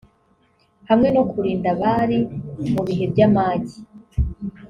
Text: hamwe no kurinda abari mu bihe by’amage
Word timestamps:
hamwe 0.89 1.07
no 1.15 1.23
kurinda 1.31 1.67
abari 1.75 2.17
mu 2.71 2.81
bihe 2.87 3.05
by’amage 3.11 3.77